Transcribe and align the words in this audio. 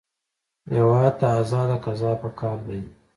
هېواد 0.73 1.13
ته 1.19 1.27
ازاد 1.39 1.69
قضا 1.83 2.11
پکار 2.21 2.57
دی 2.67 2.79